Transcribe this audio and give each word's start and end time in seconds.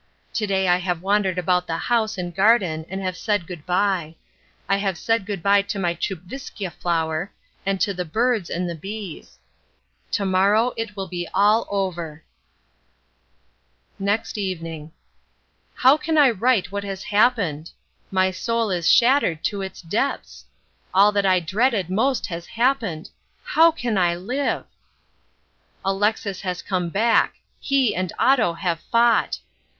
To 0.33 0.47
day 0.47 0.67
I 0.67 0.77
have 0.77 1.03
wandered 1.03 1.37
about 1.37 1.67
the 1.67 1.77
house 1.77 2.17
and 2.17 2.33
garden 2.35 2.87
and 2.89 3.01
have 3.03 3.15
said 3.15 3.45
good 3.45 3.67
bye. 3.67 4.15
I 4.67 4.77
have 4.77 4.97
said 4.97 5.27
good 5.27 5.43
bye 5.43 5.61
to 5.61 5.77
my 5.77 5.93
Tchupvskja 5.93 6.73
flower, 6.73 7.31
and 7.67 7.79
to 7.81 7.93
the 7.93 8.03
birds 8.03 8.49
and 8.49 8.67
the 8.67 8.73
bees. 8.73 9.37
To 10.13 10.25
morrow 10.25 10.73
it 10.75 10.95
will 10.95 11.05
be 11.07 11.27
all 11.35 11.67
over. 11.69 12.23
Next 13.99 14.39
Evening. 14.39 14.91
How 15.75 15.97
can 15.97 16.17
I 16.17 16.31
write 16.31 16.71
what 16.71 16.83
has 16.83 17.03
happened! 17.03 17.69
My 18.09 18.31
soul 18.31 18.71
is 18.71 18.89
shattered 18.89 19.43
to 19.43 19.61
its 19.61 19.83
depths. 19.83 20.45
All 20.95 21.11
that 21.11 21.27
I 21.27 21.39
dreaded 21.39 21.91
most 21.91 22.25
has 22.25 22.47
happened. 22.47 23.11
How 23.43 23.69
can 23.69 23.99
I 23.99 24.15
live! 24.15 24.65
Alexis 25.85 26.41
has 26.41 26.63
come 26.63 26.89
back. 26.89 27.35
He 27.59 27.95
and 27.95 28.11
Otto 28.17 28.53
have 28.53 28.79
fought. 28.91 29.37